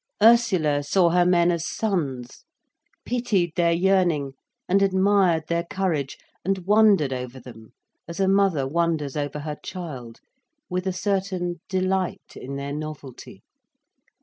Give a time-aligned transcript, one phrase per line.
[0.23, 2.43] Ursula saw her men as sons,
[3.05, 4.33] pitied their yearning
[4.67, 7.73] and admired their courage, and wondered over them
[8.07, 10.19] as a mother wonders over her child,
[10.71, 13.43] with a certain delight in their novelty.